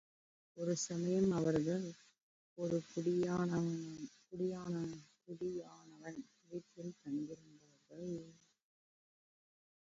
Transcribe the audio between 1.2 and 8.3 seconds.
அவர்கள் ஒரு குடியானவன் வீட்டில் தங்கியிருந்தார்கள்.